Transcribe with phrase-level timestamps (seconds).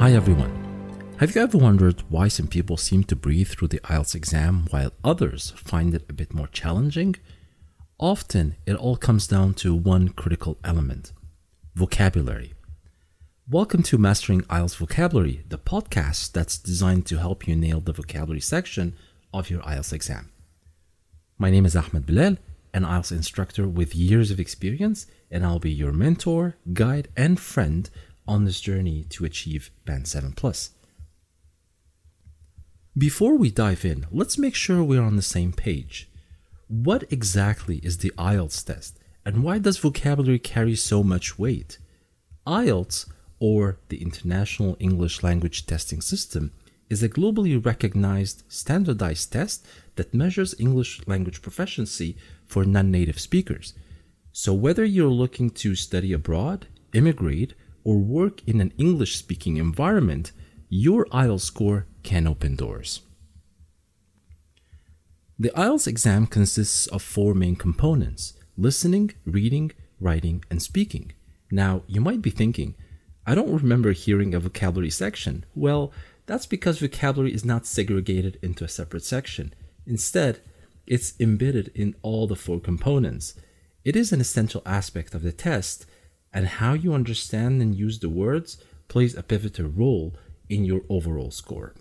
[0.00, 1.14] Hi everyone.
[1.18, 4.94] Have you ever wondered why some people seem to breathe through the IELTS exam while
[5.04, 7.16] others find it a bit more challenging?
[7.98, 11.12] Often it all comes down to one critical element
[11.74, 12.54] vocabulary.
[13.46, 18.40] Welcome to Mastering IELTS Vocabulary, the podcast that's designed to help you nail the vocabulary
[18.40, 18.96] section
[19.34, 20.32] of your IELTS exam.
[21.36, 22.38] My name is Ahmed Bilal,
[22.72, 27.90] an IELTS instructor with years of experience, and I'll be your mentor, guide, and friend
[28.30, 30.70] on this journey to achieve Band 7 Plus.
[32.96, 36.08] Before we dive in, let's make sure we're on the same page.
[36.68, 41.78] What exactly is the IELTS test, and why does vocabulary carry so much weight?
[42.46, 43.06] IELTS,
[43.40, 46.52] or the International English Language Testing System,
[46.88, 53.74] is a globally recognized standardized test that measures English language proficiency for non native speakers.
[54.30, 60.32] So, whether you're looking to study abroad, immigrate, or work in an English speaking environment,
[60.68, 63.00] your IELTS score can open doors.
[65.38, 71.12] The IELTS exam consists of four main components listening, reading, writing, and speaking.
[71.50, 72.74] Now, you might be thinking,
[73.26, 75.44] I don't remember hearing a vocabulary section.
[75.54, 75.92] Well,
[76.26, 79.54] that's because vocabulary is not segregated into a separate section.
[79.86, 80.40] Instead,
[80.86, 83.34] it's embedded in all the four components.
[83.84, 85.86] It is an essential aspect of the test,
[86.32, 90.14] and how you understand and use the words plays a pivotal role
[90.48, 91.74] in your overall score.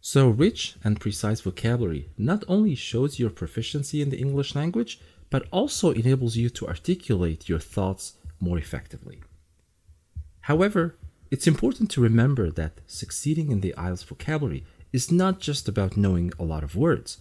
[0.00, 5.46] So, rich and precise vocabulary not only shows your proficiency in the English language, but
[5.50, 9.22] also enables you to articulate your thoughts more effectively.
[10.40, 10.96] However,
[11.30, 16.32] it's important to remember that succeeding in the IELTS vocabulary is not just about knowing
[16.38, 17.18] a lot of words.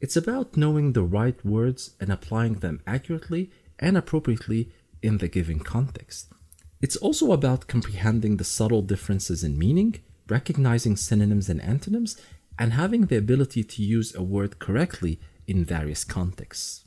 [0.00, 4.70] It's about knowing the right words and applying them accurately and appropriately
[5.02, 6.32] in the given context.
[6.80, 12.16] It's also about comprehending the subtle differences in meaning, recognizing synonyms and antonyms,
[12.58, 16.84] and having the ability to use a word correctly in various contexts.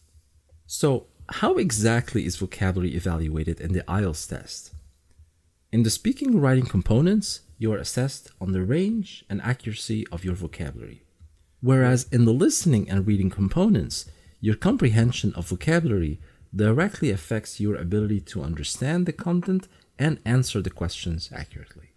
[0.66, 4.74] So, how exactly is vocabulary evaluated in the IELTS test?
[5.72, 10.24] In the speaking and writing components, you are assessed on the range and accuracy of
[10.24, 11.04] your vocabulary.
[11.62, 14.06] Whereas in the listening and reading components,
[14.42, 16.20] your comprehension of vocabulary
[16.56, 21.92] directly affects your ability to understand the content and answer the questions accurately.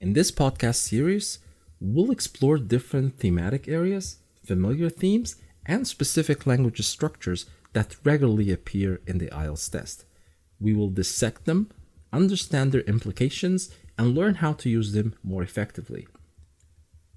[0.00, 1.38] In this podcast series,
[1.80, 9.18] we'll explore different thematic areas, familiar themes, and specific language structures that regularly appear in
[9.18, 10.04] the IELTS test.
[10.60, 11.70] We will dissect them,
[12.12, 16.08] understand their implications, and learn how to use them more effectively.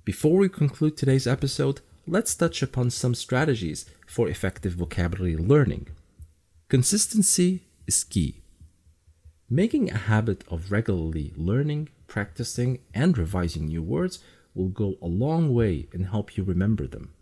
[0.04, 5.88] Before we conclude today's episode, let's touch upon some strategies for effective vocabulary learning.
[6.68, 8.42] Consistency is key.
[9.48, 14.18] Making a habit of regularly learning, practicing, and revising new words
[14.56, 17.14] will go a long way in help you remember them.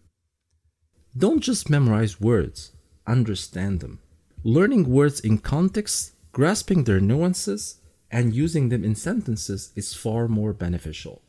[1.17, 2.71] Don't just memorize words,
[3.05, 3.99] understand them.
[4.45, 10.53] Learning words in context, grasping their nuances, and using them in sentences is far more
[10.53, 11.21] beneficial.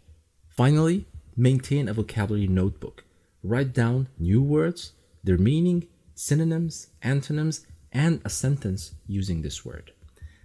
[0.49, 1.05] Finally,
[1.37, 3.03] maintain a vocabulary notebook.
[3.43, 4.93] Write down new words,
[5.25, 9.93] their meaning, synonyms, antonyms, and a sentence using this word.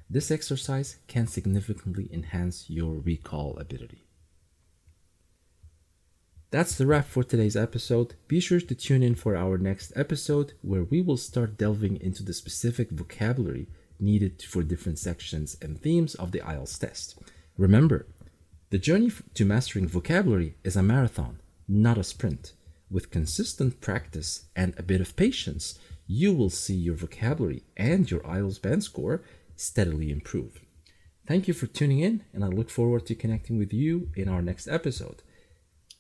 [0.10, 4.06] This exercise can significantly enhance your recall ability.
[6.52, 8.16] That's the wrap for today's episode.
[8.28, 12.24] Be sure to tune in for our next episode where we will start delving into
[12.24, 13.68] the specific vocabulary
[14.00, 17.20] needed for different sections and themes of the IELTS test.
[17.58, 18.08] Remember,
[18.72, 22.54] the journey to mastering vocabulary is a marathon, not a sprint.
[22.90, 25.78] With consistent practice and a bit of patience,
[26.12, 29.22] you will see your vocabulary and your IELTS band score
[29.56, 30.60] steadily improve.
[31.28, 34.42] Thank you for tuning in, and I look forward to connecting with you in our
[34.42, 35.22] next episode.